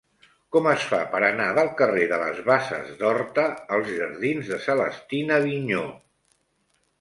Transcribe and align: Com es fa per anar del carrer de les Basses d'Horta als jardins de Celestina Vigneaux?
Com 0.55 0.67
es 0.69 0.85
fa 0.93 1.01
per 1.09 1.19
anar 1.25 1.49
del 1.57 1.67
carrer 1.81 2.07
de 2.11 2.19
les 2.23 2.39
Basses 2.47 2.87
d'Horta 3.03 3.45
als 3.77 3.93
jardins 3.99 4.51
de 4.55 4.59
Celestina 4.65 5.39
Vigneaux? 5.47 5.95